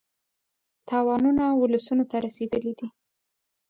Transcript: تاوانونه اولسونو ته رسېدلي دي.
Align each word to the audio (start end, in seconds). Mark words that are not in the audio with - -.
تاوانونه 0.89 1.43
اولسونو 1.51 2.03
ته 2.11 2.17
رسېدلي 2.25 2.73
دي. 2.79 2.87